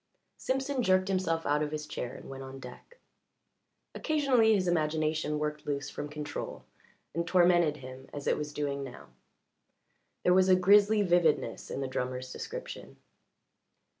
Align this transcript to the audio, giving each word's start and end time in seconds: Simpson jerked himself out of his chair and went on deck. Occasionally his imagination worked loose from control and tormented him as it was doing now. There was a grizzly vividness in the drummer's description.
Simpson 0.37 0.81
jerked 0.81 1.09
himself 1.09 1.45
out 1.45 1.61
of 1.61 1.69
his 1.71 1.85
chair 1.85 2.15
and 2.15 2.27
went 2.27 2.41
on 2.41 2.59
deck. 2.59 2.97
Occasionally 3.93 4.55
his 4.55 4.67
imagination 4.67 5.37
worked 5.37 5.67
loose 5.67 5.91
from 5.91 6.09
control 6.09 6.65
and 7.13 7.27
tormented 7.27 7.77
him 7.77 8.09
as 8.11 8.25
it 8.25 8.35
was 8.35 8.51
doing 8.51 8.83
now. 8.83 9.09
There 10.23 10.33
was 10.33 10.49
a 10.49 10.55
grizzly 10.55 11.03
vividness 11.03 11.69
in 11.69 11.81
the 11.81 11.87
drummer's 11.87 12.31
description. 12.33 12.97